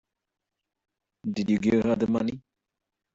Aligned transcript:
Did 1.31 1.51
you 1.51 1.59
give 1.59 1.83
her 1.83 1.95
the 1.95 2.07
money? 2.07 2.41